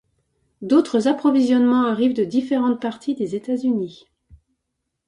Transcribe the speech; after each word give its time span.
D'autres 0.63 1.07
approvisionnements 1.07 1.85
arrivent 1.85 2.15
de 2.15 2.23
différentes 2.23 2.81
parties 2.81 3.13
des 3.13 3.35
États-Unis. 3.35 4.07